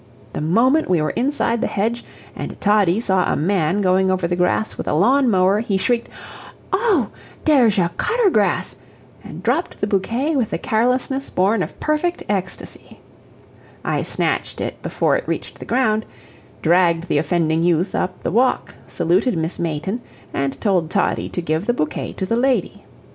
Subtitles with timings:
[0.33, 2.03] The moment we were inside the hedge
[2.35, 6.09] and Toddie saw a man going over the lawn with a lawn mower, he shrieked:
[6.73, 7.09] "Oh,
[7.45, 8.75] deresh a cutter grass!"
[9.23, 12.99] and dropped the bouquet with the carelessness born of perfect ecstasy.
[13.85, 16.07] I snatched it before it reached the ground,
[16.63, 20.01] dragged the offending youth up the walk, saluted Miss Mayton,
[20.33, 22.85] and told Toddie to give the bouquet to the lady.